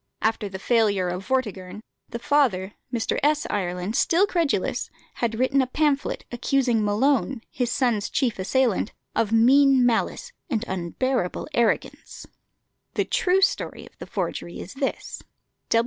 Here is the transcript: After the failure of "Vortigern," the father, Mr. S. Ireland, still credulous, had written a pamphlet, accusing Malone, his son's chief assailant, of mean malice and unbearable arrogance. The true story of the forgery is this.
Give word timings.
After 0.19 0.49
the 0.49 0.57
failure 0.57 1.09
of 1.09 1.27
"Vortigern," 1.27 1.83
the 2.09 2.17
father, 2.17 2.73
Mr. 2.91 3.19
S. 3.21 3.45
Ireland, 3.51 3.95
still 3.95 4.25
credulous, 4.25 4.89
had 5.21 5.37
written 5.37 5.61
a 5.61 5.67
pamphlet, 5.67 6.25
accusing 6.31 6.83
Malone, 6.83 7.41
his 7.51 7.71
son's 7.71 8.09
chief 8.09 8.39
assailant, 8.39 8.93
of 9.15 9.31
mean 9.31 9.85
malice 9.85 10.31
and 10.49 10.65
unbearable 10.67 11.47
arrogance. 11.53 12.25
The 12.95 13.05
true 13.05 13.41
story 13.41 13.85
of 13.85 13.95
the 13.99 14.07
forgery 14.07 14.59
is 14.59 14.73
this. 14.73 15.21